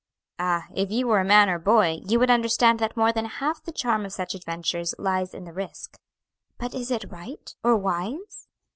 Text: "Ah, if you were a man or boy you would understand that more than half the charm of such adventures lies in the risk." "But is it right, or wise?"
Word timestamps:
"Ah, 0.39 0.65
if 0.73 0.89
you 0.89 1.05
were 1.05 1.19
a 1.19 1.23
man 1.23 1.47
or 1.47 1.59
boy 1.59 1.99
you 2.07 2.17
would 2.17 2.31
understand 2.31 2.79
that 2.79 2.97
more 2.97 3.11
than 3.13 3.25
half 3.25 3.61
the 3.61 3.71
charm 3.71 4.03
of 4.03 4.11
such 4.11 4.33
adventures 4.33 4.95
lies 4.97 5.31
in 5.31 5.43
the 5.43 5.53
risk." 5.53 5.99
"But 6.57 6.73
is 6.73 6.89
it 6.89 7.05
right, 7.11 7.53
or 7.63 7.77
wise?" 7.77 8.47